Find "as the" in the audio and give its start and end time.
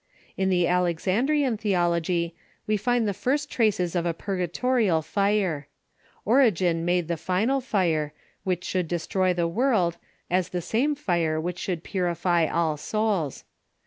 10.31-10.61